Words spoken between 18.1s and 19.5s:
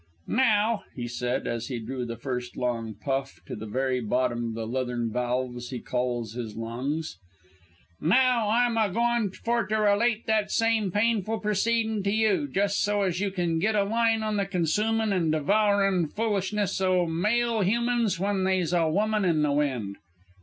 when they's a woman in